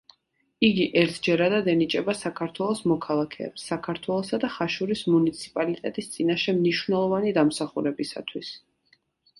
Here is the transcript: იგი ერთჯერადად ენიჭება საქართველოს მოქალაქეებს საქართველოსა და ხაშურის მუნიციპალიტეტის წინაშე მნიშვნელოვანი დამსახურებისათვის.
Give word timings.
იგი 0.67 0.85
ერთჯერადად 1.01 1.67
ენიჭება 1.73 2.15
საქართველოს 2.21 2.81
მოქალაქეებს 2.93 3.67
საქართველოსა 3.73 4.41
და 4.47 4.51
ხაშურის 4.57 5.05
მუნიციპალიტეტის 5.13 6.11
წინაშე 6.17 6.59
მნიშვნელოვანი 6.65 7.37
დამსახურებისათვის. 7.41 8.53